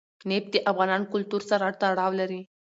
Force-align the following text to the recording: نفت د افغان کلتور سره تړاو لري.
نفت 0.29 0.49
د 0.53 0.55
افغان 0.71 1.01
کلتور 1.13 1.41
سره 1.49 1.65
تړاو 1.81 2.11
لري. 2.19 2.41